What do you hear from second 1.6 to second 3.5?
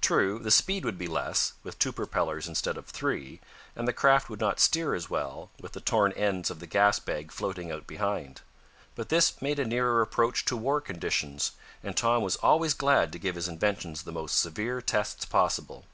with two propellers instead of three,